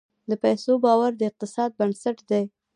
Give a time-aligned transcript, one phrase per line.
[0.29, 2.43] د پیسو باور د اقتصاد بنسټ دی.